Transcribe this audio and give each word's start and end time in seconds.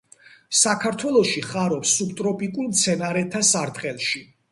საქართველოში 0.59 1.43
ხარობს 1.47 1.91
სუბტროპიკულ 1.97 2.71
მცენარეთა 2.71 3.43
სარტყელში. 3.51 4.23